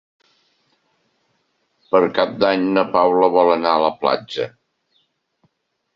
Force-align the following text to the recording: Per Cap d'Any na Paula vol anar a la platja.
Per 1.91 2.01
Cap 2.19 2.33
d'Any 2.45 2.65
na 2.79 2.87
Paula 2.97 3.31
vol 3.39 3.53
anar 3.59 3.77
a 3.77 3.87
la 3.87 3.95
platja. 4.03 4.49